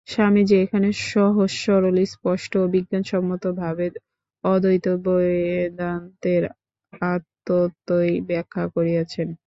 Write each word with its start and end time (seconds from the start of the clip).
স্বামীজী 0.07 0.55
এখানে 0.63 0.89
সহজ 1.07 1.51
সরল 1.63 1.97
স্পষ্ট 2.07 2.51
ও 2.57 2.75
বিজ্ঞানসম্মতভাবে 2.75 3.85
অদ্বৈত 4.43 4.85
বেদান্তের 5.05 6.43
আত্মতত্ত্বই 7.09 8.11
ব্যাখ্যা 8.29 8.63
করিয়াছেন। 8.75 9.27